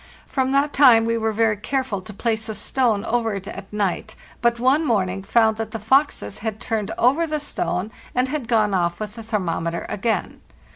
[0.25, 4.15] From that time we were very careful to place a stone over it at night,
[4.41, 8.73] but one morning found that the foxes had turned over the stone, and had gone
[8.73, 10.41] off with the thermometer again.